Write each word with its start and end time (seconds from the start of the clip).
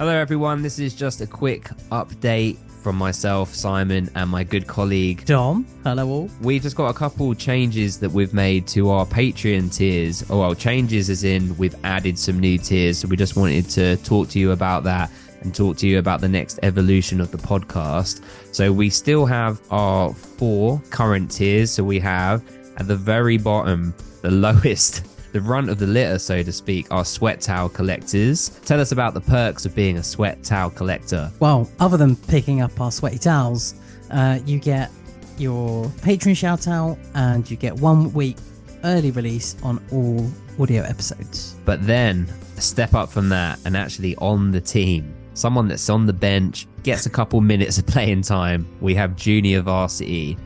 Hello, 0.00 0.14
everyone. 0.14 0.62
This 0.62 0.78
is 0.78 0.94
just 0.94 1.20
a 1.20 1.26
quick 1.26 1.64
update 1.92 2.56
from 2.82 2.96
myself, 2.96 3.54
Simon, 3.54 4.08
and 4.14 4.30
my 4.30 4.42
good 4.42 4.66
colleague 4.66 5.26
Dom. 5.26 5.66
Hello, 5.84 6.08
all. 6.08 6.30
We've 6.40 6.62
just 6.62 6.74
got 6.74 6.88
a 6.88 6.94
couple 6.94 7.34
changes 7.34 8.00
that 8.00 8.10
we've 8.10 8.32
made 8.32 8.66
to 8.68 8.88
our 8.88 9.04
Patreon 9.04 9.70
tiers. 9.70 10.24
Oh, 10.30 10.38
well, 10.38 10.54
changes 10.54 11.10
as 11.10 11.24
in 11.24 11.54
we've 11.58 11.74
added 11.84 12.18
some 12.18 12.38
new 12.38 12.56
tiers. 12.56 12.96
So 12.96 13.08
we 13.08 13.16
just 13.18 13.36
wanted 13.36 13.68
to 13.72 13.98
talk 13.98 14.30
to 14.30 14.38
you 14.38 14.52
about 14.52 14.84
that 14.84 15.10
and 15.42 15.54
talk 15.54 15.76
to 15.76 15.86
you 15.86 15.98
about 15.98 16.22
the 16.22 16.30
next 16.30 16.58
evolution 16.62 17.20
of 17.20 17.30
the 17.30 17.36
podcast. 17.36 18.22
So 18.54 18.72
we 18.72 18.88
still 18.88 19.26
have 19.26 19.60
our 19.70 20.14
four 20.14 20.80
current 20.88 21.30
tiers. 21.30 21.72
So 21.72 21.84
we 21.84 21.98
have 21.98 22.42
at 22.78 22.88
the 22.88 22.96
very 22.96 23.36
bottom, 23.36 23.94
the 24.22 24.30
lowest 24.46 25.09
the 25.32 25.40
runt 25.40 25.70
of 25.70 25.78
the 25.78 25.86
litter, 25.86 26.18
so 26.18 26.42
to 26.42 26.52
speak, 26.52 26.86
are 26.90 27.04
sweat 27.04 27.40
towel 27.40 27.68
collectors. 27.68 28.48
Tell 28.64 28.80
us 28.80 28.92
about 28.92 29.14
the 29.14 29.20
perks 29.20 29.64
of 29.64 29.74
being 29.74 29.98
a 29.98 30.02
sweat 30.02 30.42
towel 30.42 30.70
collector. 30.70 31.30
Well, 31.40 31.70
other 31.78 31.96
than 31.96 32.16
picking 32.16 32.60
up 32.60 32.80
our 32.80 32.90
sweaty 32.90 33.18
towels, 33.18 33.74
uh, 34.10 34.40
you 34.44 34.58
get 34.58 34.90
your 35.38 35.90
patron 36.02 36.34
shout 36.34 36.68
out 36.68 36.98
and 37.14 37.50
you 37.50 37.56
get 37.56 37.74
one 37.74 38.12
week 38.12 38.36
early 38.84 39.10
release 39.10 39.56
on 39.62 39.82
all 39.92 40.28
audio 40.62 40.82
episodes. 40.82 41.56
But 41.64 41.86
then 41.86 42.28
a 42.56 42.60
step 42.60 42.94
up 42.94 43.10
from 43.10 43.28
that 43.30 43.58
and 43.64 43.76
actually 43.76 44.16
on 44.16 44.50
the 44.50 44.60
team. 44.60 45.14
Someone 45.34 45.68
that's 45.68 45.88
on 45.88 46.06
the 46.06 46.12
bench 46.12 46.66
gets 46.82 47.06
a 47.06 47.10
couple 47.10 47.40
minutes 47.40 47.78
of 47.78 47.86
playing 47.86 48.22
time. 48.22 48.66
We 48.80 48.94
have 48.94 49.16
junior 49.16 49.62
varsity 49.62 50.36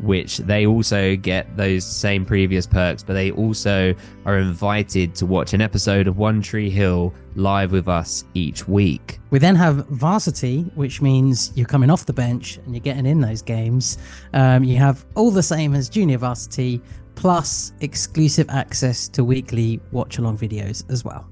which 0.00 0.38
they 0.38 0.66
also 0.66 1.16
get 1.16 1.56
those 1.56 1.84
same 1.84 2.24
previous 2.24 2.66
perks, 2.66 3.02
but 3.02 3.14
they 3.14 3.30
also 3.32 3.94
are 4.26 4.38
invited 4.38 5.14
to 5.16 5.26
watch 5.26 5.54
an 5.54 5.60
episode 5.60 6.06
of 6.06 6.18
One 6.18 6.42
Tree 6.42 6.70
Hill 6.70 7.14
live 7.36 7.72
with 7.72 7.88
us 7.88 8.24
each 8.34 8.68
week. 8.68 9.18
We 9.30 9.38
then 9.38 9.56
have 9.56 9.86
varsity, 9.88 10.62
which 10.74 11.02
means 11.02 11.52
you're 11.54 11.66
coming 11.66 11.90
off 11.90 12.06
the 12.06 12.12
bench 12.12 12.58
and 12.58 12.74
you're 12.74 12.80
getting 12.80 13.06
in 13.06 13.20
those 13.20 13.42
games. 13.42 13.98
Um, 14.32 14.64
you 14.64 14.76
have 14.76 15.04
all 15.14 15.30
the 15.30 15.42
same 15.42 15.74
as 15.74 15.88
junior 15.88 16.18
varsity, 16.18 16.80
plus 17.14 17.72
exclusive 17.80 18.48
access 18.50 19.08
to 19.08 19.24
weekly 19.24 19.80
watch 19.92 20.18
along 20.18 20.38
videos 20.38 20.88
as 20.90 21.04
well. 21.04 21.28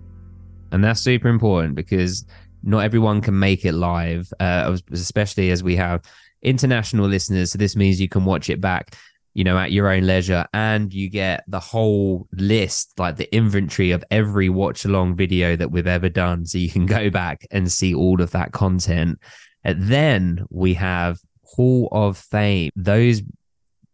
And 0.72 0.82
that's 0.82 1.00
super 1.00 1.28
important 1.28 1.74
because 1.74 2.24
not 2.62 2.80
everyone 2.80 3.20
can 3.20 3.38
make 3.38 3.64
it 3.64 3.72
live, 3.72 4.32
uh, 4.40 4.76
especially 4.92 5.50
as 5.50 5.62
we 5.62 5.76
have 5.76 6.02
international 6.42 7.08
listeners. 7.08 7.52
So 7.52 7.58
this 7.58 7.76
means 7.76 8.00
you 8.00 8.08
can 8.08 8.24
watch 8.24 8.50
it 8.50 8.60
back, 8.60 8.96
you 9.34 9.44
know, 9.44 9.58
at 9.58 9.72
your 9.72 9.88
own 9.88 10.04
leisure 10.04 10.46
and 10.52 10.92
you 10.92 11.08
get 11.08 11.44
the 11.48 11.60
whole 11.60 12.28
list, 12.32 12.98
like 12.98 13.16
the 13.16 13.34
inventory 13.34 13.90
of 13.92 14.04
every 14.10 14.48
watch 14.48 14.84
along 14.84 15.16
video 15.16 15.56
that 15.56 15.70
we've 15.70 15.86
ever 15.86 16.08
done. 16.08 16.46
So 16.46 16.58
you 16.58 16.70
can 16.70 16.86
go 16.98 17.10
back 17.10 17.46
and 17.50 17.70
see 17.70 17.94
all 17.94 18.20
of 18.20 18.30
that 18.32 18.52
content. 18.52 19.18
And 19.64 19.84
then 19.84 20.44
we 20.50 20.74
have 20.74 21.18
Hall 21.44 21.88
of 21.92 22.18
Fame. 22.18 22.70
Those 22.74 23.22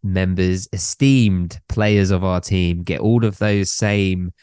members, 0.03 0.67
esteemed 0.73 1.59
players 1.67 2.11
of 2.11 2.23
our 2.23 2.39
team, 2.39 2.83
get 2.83 3.01
all 3.01 3.25
of 3.25 3.37
those 3.37 3.71
same 3.71 4.33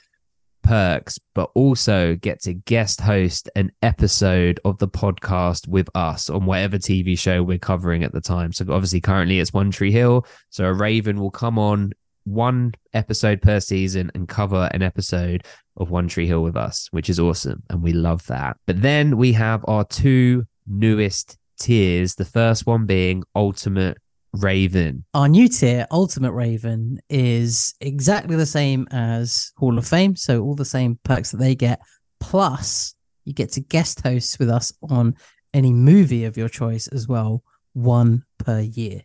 perks, 0.67 1.19
but 1.35 1.51
also 1.55 2.17
get 2.17 2.43
to 2.43 2.55
guest 2.55 3.01
host 3.01 3.49
an 3.55 3.71
episode 3.83 4.59
of 4.65 4.79
the 4.79 4.89
podcast 4.89 5.69
with 5.69 5.89
us 5.95 6.29
on 6.29 6.45
whatever 6.45 6.77
TV 6.77 7.17
show 7.19 7.43
we're 7.43 7.57
covering 7.57 8.03
at 8.03 8.13
the 8.13 8.21
time. 8.21 8.53
So 8.53 8.65
obviously, 8.71 9.01
currently 9.01 9.39
it's 9.39 9.53
One 9.53 9.71
Tree 9.71 9.93
Hill. 9.93 10.27
So 10.51 10.65
a 10.65 10.73
Raven 10.73 11.21
will 11.21 11.31
come 11.31 11.59
on 11.59 11.93
one 12.25 12.75
episode 12.93 13.41
per 13.41 13.61
season 13.61 14.11
and 14.15 14.29
cover 14.29 14.69
an 14.73 14.83
episode 14.83 15.45
of 15.77 15.91
One 15.91 16.09
Tree 16.09 16.27
Hill 16.27 16.43
with 16.43 16.57
us, 16.57 16.89
which 16.91 17.09
is 17.09 17.21
awesome. 17.21 17.63
And 17.71 17.83
we 17.83 17.93
love 17.93 18.27
that. 18.27 18.57
But 18.67 18.83
then 18.83 19.17
we 19.17 19.33
have 19.35 19.65
our 19.69 19.85
two 19.85 20.47
newest 20.67 21.39
tiers. 21.61 22.17
The 22.17 22.25
first 22.25 22.67
one 22.67 22.87
being 22.87 23.23
Ultimate 23.37 23.99
Raven. 24.43 25.05
Our 25.15 25.29
new 25.29 25.49
tier, 25.49 25.87
Ultimate 25.91 26.33
Raven, 26.33 27.01
is 27.09 27.75
exactly 27.81 28.37
the 28.37 28.47
same 28.47 28.87
as 28.91 29.53
Hall 29.57 29.79
of 29.79 29.87
Fame. 29.87 30.17
So 30.17 30.43
all 30.43 30.55
the 30.55 30.65
same 30.65 30.99
perks 31.05 31.31
that 31.31 31.39
they 31.39 31.55
get. 31.55 31.81
Plus, 32.21 32.95
you 33.25 33.33
get 33.33 33.53
to 33.53 33.61
guest 33.61 34.01
host 34.01 34.39
with 34.39 34.49
us 34.49 34.73
on 34.89 35.17
any 35.53 35.73
movie 35.73 36.25
of 36.25 36.37
your 36.37 36.49
choice 36.49 36.87
as 36.89 37.09
well, 37.09 37.43
one 37.73 38.25
per 38.39 38.61
year. 38.61 39.03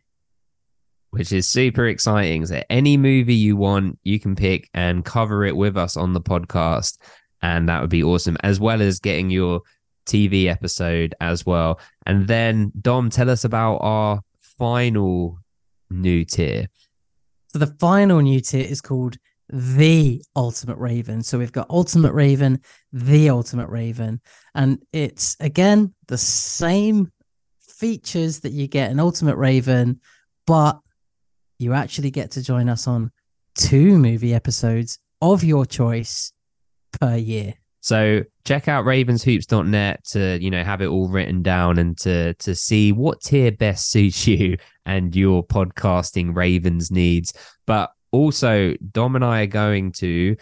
Which 1.11 1.31
is 1.31 1.47
super 1.47 1.87
exciting. 1.87 2.45
So 2.45 2.61
any 2.69 2.97
movie 2.97 3.35
you 3.35 3.57
want, 3.57 3.99
you 4.03 4.19
can 4.19 4.35
pick 4.35 4.69
and 4.73 5.03
cover 5.03 5.43
it 5.43 5.55
with 5.55 5.75
us 5.77 5.97
on 5.97 6.13
the 6.13 6.21
podcast. 6.21 6.97
And 7.41 7.67
that 7.67 7.81
would 7.81 7.89
be 7.89 8.03
awesome, 8.03 8.37
as 8.43 8.59
well 8.59 8.81
as 8.81 8.99
getting 8.99 9.29
your 9.29 9.61
TV 10.05 10.45
episode 10.45 11.15
as 11.19 11.45
well. 11.45 11.79
And 12.05 12.27
then, 12.27 12.71
Dom, 12.79 13.09
tell 13.09 13.29
us 13.29 13.43
about 13.43 13.77
our 13.77 14.21
final 14.61 15.39
new 15.89 16.23
tier? 16.23 16.67
So 17.47 17.57
the 17.57 17.75
final 17.79 18.21
new 18.21 18.39
tier 18.39 18.63
is 18.63 18.79
called 18.79 19.17
the 19.49 20.23
Ultimate 20.35 20.77
Raven. 20.77 21.23
So 21.23 21.39
we've 21.39 21.51
got 21.51 21.69
Ultimate 21.71 22.13
Raven, 22.13 22.61
the 22.93 23.31
Ultimate 23.31 23.69
Raven, 23.69 24.21
and 24.53 24.79
it's 24.93 25.35
again 25.39 25.95
the 26.07 26.17
same 26.17 27.11
features 27.59 28.41
that 28.41 28.51
you 28.51 28.67
get 28.67 28.91
in 28.91 28.99
Ultimate 28.99 29.35
Raven, 29.35 29.99
but 30.45 30.79
you 31.57 31.73
actually 31.73 32.11
get 32.11 32.29
to 32.31 32.43
join 32.43 32.69
us 32.69 32.87
on 32.87 33.11
two 33.55 33.97
movie 33.97 34.35
episodes 34.35 34.99
of 35.21 35.43
your 35.43 35.65
choice 35.65 36.33
per 36.99 37.15
year. 37.15 37.55
So 37.81 38.21
check 38.45 38.67
out 38.67 38.85
ravenshoops.net 38.85 40.05
to, 40.11 40.37
you 40.41 40.51
know, 40.51 40.63
have 40.63 40.81
it 40.81 40.87
all 40.87 41.09
written 41.09 41.41
down 41.41 41.79
and 41.79 41.97
to 41.99 42.35
to 42.35 42.55
see 42.55 42.91
what 42.91 43.21
tier 43.21 43.51
best 43.51 43.89
suits 43.89 44.27
you 44.27 44.57
and 44.85 45.15
your 45.15 45.45
podcasting 45.45 46.35
Ravens 46.35 46.91
needs. 46.91 47.33
But 47.65 47.91
also 48.11 48.75
Dom 48.91 49.15
and 49.15 49.25
I 49.25 49.41
are 49.41 49.47
going 49.47 49.91
to 49.93 50.35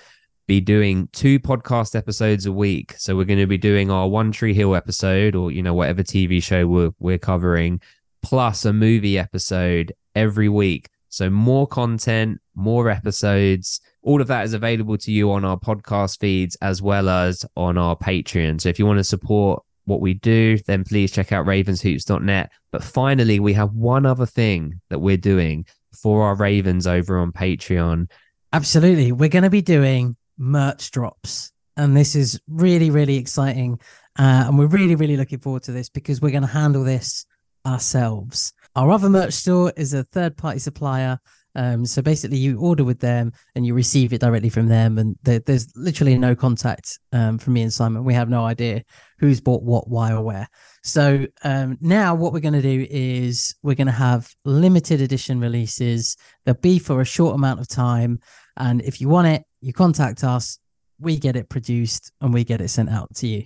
be 0.47 0.59
doing 0.59 1.07
two 1.13 1.39
podcast 1.39 1.95
episodes 1.95 2.45
a 2.47 2.51
week. 2.51 2.95
So 2.97 3.16
we're 3.16 3.25
going 3.25 3.39
to 3.39 3.47
be 3.47 3.57
doing 3.57 3.91
our 3.91 4.07
One 4.07 4.31
Tree 4.31 4.53
Hill 4.53 4.75
episode 4.75 5.35
or, 5.35 5.51
you 5.51 5.61
know, 5.61 5.75
whatever 5.75 6.01
TV 6.01 6.41
show 6.41 6.66
we're, 6.66 6.89
we're 6.97 7.19
covering, 7.19 7.79
plus 8.23 8.66
a 8.66 8.73
movie 8.73 9.19
episode 9.19 9.94
every 10.16 10.50
week. 10.50 10.89
So 11.09 11.29
more 11.29 11.67
content, 11.67 12.39
more 12.55 12.89
episodes. 12.89 13.81
All 14.01 14.21
of 14.21 14.27
that 14.27 14.45
is 14.45 14.53
available 14.53 14.97
to 14.99 15.11
you 15.11 15.31
on 15.31 15.43
our 15.43 15.59
podcast 15.59 16.19
feeds 16.19 16.55
as 16.61 16.81
well 16.81 17.09
as 17.09 17.45
on 17.57 17.77
our 17.77 17.95
Patreon. 17.95 18.61
So 18.61 18.69
if 18.69 18.79
you 18.79 18.85
want 18.85 18.99
to 18.99 19.03
support 19.03 19.63
what 19.85 20.01
we 20.01 20.13
do, 20.13 20.57
then 20.59 20.83
please 20.83 21.11
check 21.11 21.31
out 21.31 21.45
ravenshoops.net. 21.45 22.51
But 22.71 22.83
finally, 22.83 23.39
we 23.39 23.53
have 23.53 23.73
one 23.73 24.05
other 24.05 24.25
thing 24.25 24.79
that 24.89 24.99
we're 24.99 25.17
doing 25.17 25.65
for 25.91 26.23
our 26.23 26.35
Ravens 26.35 26.87
over 26.87 27.17
on 27.17 27.31
Patreon. 27.31 28.09
Absolutely. 28.53 29.11
We're 29.11 29.29
going 29.29 29.43
to 29.43 29.49
be 29.49 29.61
doing 29.61 30.15
merch 30.37 30.91
drops. 30.91 31.51
And 31.75 31.95
this 31.97 32.15
is 32.15 32.39
really, 32.47 32.91
really 32.91 33.17
exciting. 33.17 33.79
Uh, 34.17 34.45
and 34.47 34.59
we're 34.59 34.67
really, 34.67 34.95
really 34.95 35.17
looking 35.17 35.39
forward 35.39 35.63
to 35.63 35.71
this 35.71 35.89
because 35.89 36.21
we're 36.21 36.31
going 36.31 36.41
to 36.41 36.47
handle 36.47 36.83
this 36.83 37.25
ourselves. 37.65 38.53
Our 38.75 38.91
other 38.91 39.09
merch 39.09 39.33
store 39.33 39.73
is 39.75 39.93
a 39.93 40.03
third 40.05 40.37
party 40.37 40.59
supplier. 40.59 41.19
Um, 41.55 41.85
so 41.85 42.01
basically, 42.01 42.37
you 42.37 42.59
order 42.59 42.83
with 42.83 42.99
them 42.99 43.33
and 43.55 43.65
you 43.65 43.73
receive 43.73 44.13
it 44.13 44.21
directly 44.21 44.49
from 44.49 44.67
them, 44.67 44.97
and 44.99 45.17
there, 45.23 45.39
there's 45.39 45.67
literally 45.75 46.17
no 46.17 46.35
contact 46.35 46.99
um, 47.11 47.39
from 47.39 47.53
me 47.53 47.63
and 47.63 47.73
Simon. 47.73 48.03
We 48.03 48.13
have 48.13 48.29
no 48.29 48.45
idea 48.45 48.83
who's 49.17 49.41
bought 49.41 49.63
what, 49.63 49.89
why, 49.89 50.13
or 50.13 50.21
where. 50.21 50.47
So 50.83 51.25
um, 51.43 51.77
now, 51.81 52.13
what 52.13 52.33
we're 52.33 52.39
going 52.39 52.53
to 52.53 52.61
do 52.61 52.85
is 52.89 53.55
we're 53.63 53.75
going 53.75 53.87
to 53.87 53.93
have 53.93 54.29
limited 54.45 55.01
edition 55.01 55.39
releases. 55.39 56.15
They'll 56.45 56.53
be 56.53 56.77
for 56.77 57.01
a 57.01 57.05
short 57.05 57.35
amount 57.35 57.59
of 57.59 57.67
time, 57.67 58.19
and 58.55 58.81
if 58.81 59.01
you 59.01 59.09
want 59.09 59.27
it, 59.27 59.43
you 59.59 59.73
contact 59.73 60.23
us. 60.23 60.59
We 60.99 61.17
get 61.17 61.35
it 61.35 61.49
produced 61.49 62.11
and 62.21 62.33
we 62.33 62.43
get 62.43 62.61
it 62.61 62.67
sent 62.69 62.89
out 62.89 63.15
to 63.15 63.27
you. 63.27 63.45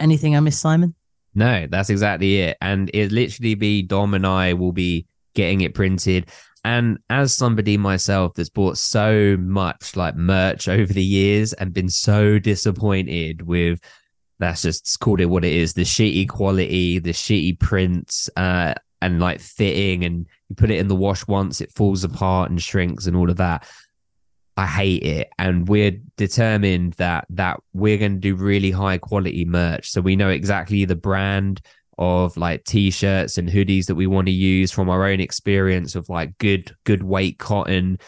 Anything 0.00 0.36
I 0.36 0.40
miss, 0.40 0.58
Simon? 0.58 0.94
No, 1.34 1.66
that's 1.68 1.90
exactly 1.90 2.38
it. 2.38 2.56
And 2.60 2.90
it 2.94 3.12
literally 3.12 3.54
be 3.54 3.82
Dom 3.82 4.14
and 4.14 4.26
I 4.26 4.52
will 4.52 4.72
be 4.72 5.06
getting 5.34 5.62
it 5.62 5.74
printed. 5.74 6.30
And 6.64 6.98
as 7.10 7.34
somebody 7.34 7.76
myself 7.76 8.34
that's 8.34 8.48
bought 8.48 8.78
so 8.78 9.36
much 9.38 9.96
like 9.96 10.16
merch 10.16 10.68
over 10.68 10.92
the 10.92 11.04
years 11.04 11.52
and 11.52 11.72
been 11.72 11.90
so 11.90 12.38
disappointed 12.38 13.42
with 13.42 13.80
that's 14.38 14.62
just 14.62 14.98
called 15.00 15.20
it 15.20 15.26
what 15.26 15.44
it 15.44 15.52
is 15.52 15.74
the 15.74 15.82
shitty 15.82 16.28
quality, 16.28 16.98
the 16.98 17.10
shitty 17.10 17.58
prints, 17.60 18.28
uh, 18.36 18.74
and 19.00 19.20
like 19.20 19.40
fitting, 19.40 20.04
and 20.04 20.26
you 20.48 20.56
put 20.56 20.70
it 20.70 20.78
in 20.78 20.88
the 20.88 20.96
wash 20.96 21.26
once, 21.26 21.60
it 21.60 21.70
falls 21.72 22.04
apart 22.04 22.50
and 22.50 22.62
shrinks 22.62 23.06
and 23.06 23.16
all 23.16 23.30
of 23.30 23.36
that. 23.36 23.68
I 24.56 24.66
hate 24.66 25.02
it. 25.02 25.30
And 25.38 25.68
we're 25.68 25.98
determined 26.16 26.94
that 26.94 27.26
that 27.30 27.60
we're 27.72 27.98
going 27.98 28.14
to 28.14 28.20
do 28.20 28.36
really 28.36 28.70
high 28.70 28.98
quality 28.98 29.44
merch. 29.44 29.90
So 29.90 30.00
we 30.00 30.16
know 30.16 30.28
exactly 30.28 30.84
the 30.84 30.96
brand 30.96 31.60
of 31.98 32.36
like 32.36 32.64
t-shirts 32.64 33.38
and 33.38 33.48
hoodies 33.48 33.86
that 33.86 33.94
we 33.94 34.06
want 34.06 34.26
to 34.26 34.32
use 34.32 34.72
from 34.72 34.88
our 34.88 35.06
own 35.06 35.20
experience 35.20 35.94
of 35.94 36.08
like 36.08 36.36
good 36.38 36.74
good 36.84 37.02
weight 37.02 37.38
cotton, 37.38 37.98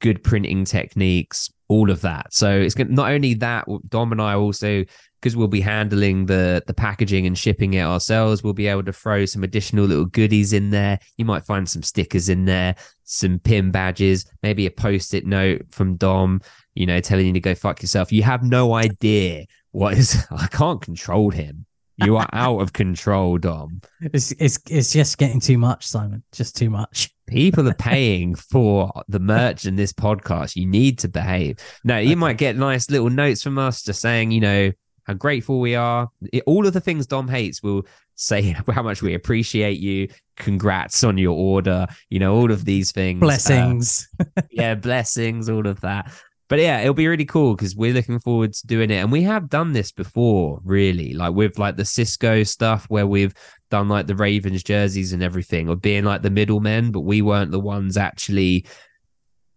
good 0.00 0.22
printing 0.22 0.64
techniques. 0.64 1.50
All 1.68 1.90
of 1.90 2.00
that. 2.00 2.32
So 2.32 2.50
it's 2.50 2.76
not 2.76 3.10
only 3.10 3.34
that, 3.34 3.66
Dom 3.88 4.12
and 4.12 4.20
I 4.20 4.34
also 4.34 4.84
because 5.20 5.36
we'll 5.36 5.48
be 5.48 5.60
handling 5.60 6.26
the 6.26 6.62
the 6.66 6.74
packaging 6.74 7.26
and 7.26 7.36
shipping 7.36 7.74
it 7.74 7.82
ourselves. 7.82 8.42
We'll 8.42 8.52
be 8.52 8.68
able 8.68 8.84
to 8.84 8.92
throw 8.92 9.24
some 9.26 9.44
additional 9.44 9.86
little 9.86 10.04
goodies 10.04 10.52
in 10.52 10.70
there. 10.70 10.98
You 11.16 11.24
might 11.24 11.44
find 11.44 11.68
some 11.68 11.82
stickers 11.82 12.28
in 12.28 12.44
there, 12.44 12.76
some 13.04 13.38
pin 13.38 13.70
badges, 13.70 14.30
maybe 14.42 14.66
a 14.66 14.70
post 14.70 15.14
it 15.14 15.26
note 15.26 15.62
from 15.70 15.96
Dom. 15.96 16.40
You 16.74 16.86
know, 16.86 17.00
telling 17.00 17.26
you 17.26 17.32
to 17.32 17.40
go 17.40 17.54
fuck 17.54 17.82
yourself. 17.82 18.12
You 18.12 18.22
have 18.22 18.44
no 18.44 18.74
idea 18.74 19.46
what 19.72 19.94
is. 19.94 20.24
I 20.30 20.46
can't 20.46 20.80
control 20.80 21.30
him. 21.30 21.66
You 22.04 22.16
are 22.16 22.28
out 22.32 22.60
of 22.60 22.72
control, 22.72 23.38
Dom. 23.38 23.80
It's 24.00 24.32
it's 24.32 24.58
it's 24.70 24.92
just 24.92 25.18
getting 25.18 25.40
too 25.40 25.58
much, 25.58 25.86
Simon. 25.86 26.22
Just 26.32 26.56
too 26.56 26.70
much. 26.70 27.10
People 27.26 27.68
are 27.68 27.74
paying 27.74 28.34
for 28.34 28.90
the 29.08 29.18
merch 29.18 29.66
in 29.66 29.76
this 29.76 29.92
podcast. 29.92 30.56
You 30.56 30.66
need 30.66 30.98
to 31.00 31.08
behave. 31.08 31.58
Now, 31.84 31.98
you 31.98 32.16
might 32.16 32.38
get 32.38 32.56
nice 32.56 32.88
little 32.88 33.10
notes 33.10 33.42
from 33.42 33.58
us 33.58 33.82
just 33.82 34.00
saying, 34.00 34.30
you 34.30 34.40
know, 34.40 34.72
how 35.08 35.14
grateful 35.14 35.60
we 35.60 35.74
are. 35.74 36.08
It, 36.32 36.44
all 36.46 36.66
of 36.66 36.72
the 36.72 36.80
things 36.80 37.06
Dom 37.06 37.28
hates 37.28 37.62
will 37.62 37.86
say 38.14 38.54
how 38.68 38.82
much 38.82 39.02
we 39.02 39.14
appreciate 39.14 39.78
you. 39.80 40.08
Congrats 40.36 41.02
on 41.02 41.18
your 41.18 41.36
order. 41.36 41.86
You 42.10 42.18
know, 42.18 42.34
all 42.34 42.52
of 42.52 42.64
these 42.64 42.92
things. 42.92 43.20
Blessings. 43.20 44.08
Uh, 44.20 44.42
yeah, 44.50 44.74
blessings, 44.74 45.48
all 45.48 45.66
of 45.66 45.80
that. 45.80 46.12
But 46.48 46.60
yeah, 46.60 46.80
it'll 46.80 46.94
be 46.94 47.06
really 47.06 47.26
cool 47.26 47.54
because 47.54 47.76
we're 47.76 47.92
looking 47.92 48.18
forward 48.20 48.54
to 48.54 48.66
doing 48.66 48.90
it. 48.90 48.96
And 48.96 49.12
we 49.12 49.22
have 49.22 49.50
done 49.50 49.72
this 49.72 49.92
before, 49.92 50.60
really, 50.64 51.12
like 51.12 51.34
with 51.34 51.58
like 51.58 51.76
the 51.76 51.84
Cisco 51.84 52.42
stuff 52.42 52.86
where 52.88 53.06
we've 53.06 53.34
done 53.70 53.88
like 53.88 54.06
the 54.06 54.16
Ravens 54.16 54.62
jerseys 54.62 55.12
and 55.12 55.22
everything, 55.22 55.68
or 55.68 55.76
being 55.76 56.04
like 56.04 56.22
the 56.22 56.30
middlemen, 56.30 56.90
but 56.90 57.00
we 57.00 57.20
weren't 57.20 57.50
the 57.50 57.60
ones 57.60 57.98
actually, 57.98 58.64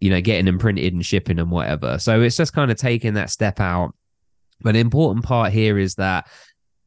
you 0.01 0.09
know, 0.09 0.19
getting 0.19 0.45
them 0.45 0.59
printed 0.59 0.93
and 0.93 1.05
shipping 1.05 1.39
and 1.39 1.49
whatever. 1.49 1.97
So 1.97 2.21
it's 2.21 2.35
just 2.35 2.53
kind 2.53 2.69
of 2.69 2.77
taking 2.77 3.13
that 3.13 3.29
step 3.29 3.61
out. 3.61 3.95
But 4.59 4.73
the 4.73 4.79
important 4.79 5.23
part 5.23 5.53
here 5.53 5.79
is 5.79 5.95
that 5.95 6.29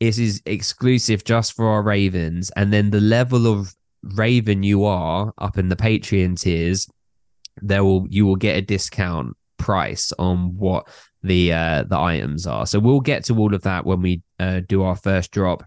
it 0.00 0.18
is 0.18 0.42
exclusive 0.44 1.24
just 1.24 1.54
for 1.54 1.66
our 1.66 1.82
Ravens. 1.82 2.50
And 2.56 2.72
then 2.72 2.90
the 2.90 3.00
level 3.00 3.46
of 3.46 3.74
Raven 4.02 4.62
you 4.62 4.84
are 4.84 5.32
up 5.38 5.56
in 5.56 5.70
the 5.70 5.76
Patreon 5.76 6.38
tiers, 6.38 6.86
there 7.62 7.84
will 7.84 8.06
you 8.10 8.26
will 8.26 8.36
get 8.36 8.58
a 8.58 8.60
discount 8.60 9.34
price 9.64 10.12
on 10.18 10.54
what 10.58 10.86
the 11.22 11.50
uh, 11.50 11.84
the 11.84 11.98
items 11.98 12.46
are. 12.46 12.66
So 12.66 12.78
we'll 12.78 13.00
get 13.00 13.24
to 13.24 13.38
all 13.38 13.54
of 13.54 13.62
that 13.62 13.86
when 13.86 14.02
we 14.02 14.22
uh, 14.38 14.60
do 14.68 14.82
our 14.82 14.94
first 14.94 15.30
drop. 15.30 15.64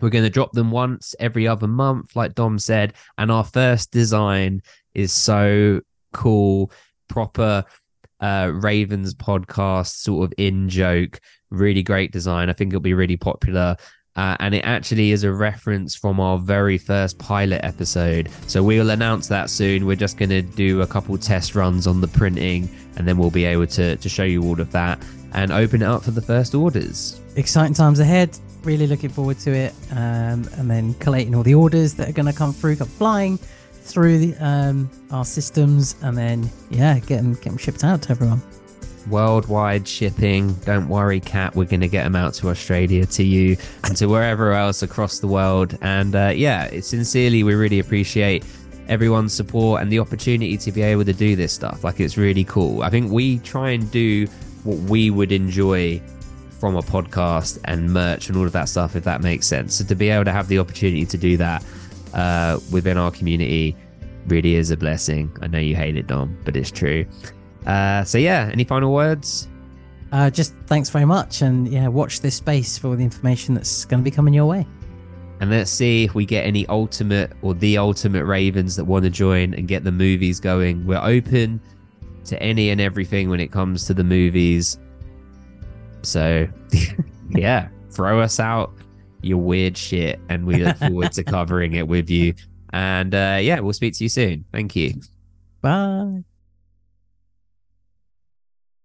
We're 0.00 0.10
going 0.10 0.24
to 0.24 0.30
drop 0.30 0.52
them 0.52 0.70
once 0.70 1.14
every 1.18 1.48
other 1.48 1.66
month, 1.66 2.14
like 2.14 2.34
Dom 2.34 2.58
said, 2.58 2.92
and 3.16 3.32
our 3.32 3.44
first 3.44 3.90
design 3.92 4.60
is 4.92 5.10
so 5.10 5.80
cool, 6.12 6.70
proper 7.08 7.64
uh, 8.20 8.50
Ravens 8.52 9.14
podcast 9.14 10.02
sort 10.02 10.26
of 10.26 10.34
in 10.36 10.68
joke, 10.68 11.18
really 11.50 11.82
great 11.82 12.12
design. 12.12 12.50
I 12.50 12.52
think 12.52 12.72
it'll 12.72 12.82
be 12.82 12.92
really 12.92 13.16
popular. 13.16 13.76
Uh, 14.16 14.36
and 14.38 14.54
it 14.54 14.64
actually 14.64 15.10
is 15.10 15.24
a 15.24 15.32
reference 15.32 15.96
from 15.96 16.20
our 16.20 16.38
very 16.38 16.78
first 16.78 17.18
pilot 17.18 17.60
episode. 17.64 18.30
So 18.46 18.62
we'll 18.62 18.90
announce 18.90 19.26
that 19.28 19.50
soon. 19.50 19.86
We're 19.86 19.96
just 19.96 20.18
going 20.18 20.30
to 20.30 20.42
do 20.42 20.82
a 20.82 20.86
couple 20.86 21.18
test 21.18 21.54
runs 21.54 21.86
on 21.86 22.00
the 22.00 22.08
printing, 22.08 22.68
and 22.96 23.08
then 23.08 23.18
we'll 23.18 23.30
be 23.30 23.44
able 23.44 23.66
to 23.68 23.96
to 23.96 24.08
show 24.08 24.22
you 24.22 24.42
all 24.44 24.60
of 24.60 24.70
that 24.72 25.02
and 25.32 25.50
open 25.50 25.82
it 25.82 25.86
up 25.86 26.04
for 26.04 26.12
the 26.12 26.22
first 26.22 26.54
orders. 26.54 27.20
Exciting 27.34 27.74
times 27.74 27.98
ahead. 27.98 28.38
Really 28.62 28.86
looking 28.86 29.10
forward 29.10 29.38
to 29.40 29.50
it. 29.50 29.74
Um, 29.90 30.48
and 30.56 30.70
then 30.70 30.94
collating 30.94 31.34
all 31.34 31.42
the 31.42 31.54
orders 31.54 31.94
that 31.94 32.08
are 32.08 32.12
going 32.12 32.26
to 32.26 32.32
come 32.32 32.52
through, 32.52 32.76
come 32.76 32.88
flying 32.88 33.38
through 33.72 34.18
the, 34.18 34.36
um, 34.44 34.88
our 35.10 35.24
systems, 35.24 35.96
and 36.02 36.16
then 36.16 36.48
yeah, 36.70 37.00
get 37.00 37.16
them 37.16 37.34
get 37.34 37.44
them 37.44 37.58
shipped 37.58 37.82
out 37.82 38.02
to 38.02 38.10
everyone 38.12 38.40
worldwide 39.08 39.86
shipping. 39.86 40.54
Don't 40.64 40.88
worry, 40.88 41.20
Cat. 41.20 41.54
We're 41.54 41.64
going 41.64 41.80
to 41.80 41.88
get 41.88 42.04
them 42.04 42.16
out 42.16 42.34
to 42.34 42.48
Australia, 42.48 43.06
to 43.06 43.24
you, 43.24 43.56
and 43.84 43.96
to 43.96 44.06
wherever 44.06 44.52
else 44.52 44.82
across 44.82 45.18
the 45.18 45.26
world. 45.28 45.76
And 45.80 46.14
uh, 46.14 46.32
yeah, 46.34 46.80
sincerely, 46.80 47.42
we 47.42 47.54
really 47.54 47.78
appreciate 47.78 48.44
everyone's 48.88 49.32
support 49.32 49.80
and 49.80 49.90
the 49.90 49.98
opportunity 49.98 50.56
to 50.58 50.72
be 50.72 50.82
able 50.82 51.04
to 51.04 51.12
do 51.12 51.36
this 51.36 51.52
stuff. 51.52 51.84
Like, 51.84 52.00
it's 52.00 52.16
really 52.16 52.44
cool. 52.44 52.82
I 52.82 52.90
think 52.90 53.10
we 53.10 53.38
try 53.38 53.70
and 53.70 53.90
do 53.90 54.26
what 54.64 54.78
we 54.90 55.10
would 55.10 55.32
enjoy 55.32 56.00
from 56.58 56.76
a 56.76 56.82
podcast 56.82 57.58
and 57.64 57.92
merch 57.92 58.28
and 58.28 58.38
all 58.38 58.46
of 58.46 58.52
that 58.52 58.68
stuff, 58.68 58.96
if 58.96 59.04
that 59.04 59.20
makes 59.20 59.46
sense. 59.46 59.74
So 59.76 59.84
to 59.84 59.94
be 59.94 60.08
able 60.08 60.24
to 60.24 60.32
have 60.32 60.48
the 60.48 60.58
opportunity 60.58 61.04
to 61.04 61.18
do 61.18 61.36
that 61.36 61.64
uh, 62.14 62.58
within 62.72 62.96
our 62.96 63.10
community 63.10 63.76
really 64.28 64.54
is 64.54 64.70
a 64.70 64.76
blessing. 64.76 65.36
I 65.42 65.46
know 65.46 65.58
you 65.58 65.76
hate 65.76 65.96
it, 65.96 66.06
Dom, 66.06 66.38
but 66.44 66.56
it's 66.56 66.70
true. 66.70 67.04
Uh, 67.66 68.04
so 68.04 68.18
yeah, 68.18 68.50
any 68.52 68.64
final 68.64 68.92
words? 68.92 69.48
Uh, 70.12 70.30
just 70.30 70.54
thanks 70.66 70.90
very 70.90 71.04
much, 71.04 71.42
and 71.42 71.68
yeah, 71.68 71.88
watch 71.88 72.20
this 72.20 72.36
space 72.36 72.78
for 72.78 72.94
the 72.94 73.02
information 73.02 73.54
that's 73.54 73.84
going 73.84 74.00
to 74.00 74.04
be 74.04 74.14
coming 74.14 74.32
your 74.32 74.46
way. 74.46 74.66
And 75.40 75.50
let's 75.50 75.70
see 75.70 76.04
if 76.04 76.14
we 76.14 76.24
get 76.24 76.46
any 76.46 76.66
ultimate 76.68 77.32
or 77.42 77.54
the 77.54 77.76
ultimate 77.76 78.24
Ravens 78.24 78.76
that 78.76 78.84
want 78.84 79.04
to 79.04 79.10
join 79.10 79.54
and 79.54 79.66
get 79.66 79.82
the 79.82 79.92
movies 79.92 80.38
going. 80.38 80.86
We're 80.86 81.02
open 81.02 81.60
to 82.26 82.40
any 82.42 82.70
and 82.70 82.80
everything 82.80 83.28
when 83.28 83.40
it 83.40 83.50
comes 83.50 83.86
to 83.86 83.94
the 83.94 84.04
movies. 84.04 84.78
So, 86.02 86.46
yeah, 87.30 87.68
throw 87.90 88.20
us 88.20 88.38
out 88.38 88.72
your 89.22 89.38
weird 89.38 89.76
shit, 89.76 90.20
and 90.28 90.46
we 90.46 90.62
look 90.62 90.76
forward 90.76 91.12
to 91.12 91.24
covering 91.24 91.74
it 91.74 91.88
with 91.88 92.08
you. 92.08 92.34
And 92.70 93.14
uh, 93.14 93.38
yeah, 93.40 93.60
we'll 93.60 93.72
speak 93.72 93.94
to 93.94 94.04
you 94.04 94.08
soon. 94.08 94.44
Thank 94.52 94.76
you. 94.76 95.00
Bye. 95.60 96.24